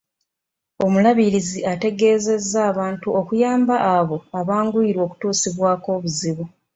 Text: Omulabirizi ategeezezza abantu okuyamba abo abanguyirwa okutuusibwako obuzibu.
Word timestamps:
Omulabirizi 0.85 1.59
ategeezezza 1.73 2.59
abantu 2.71 3.07
okuyamba 3.19 3.75
abo 3.97 4.17
abanguyirwa 4.39 5.01
okutuusibwako 5.07 5.87
obuzibu. 5.97 6.43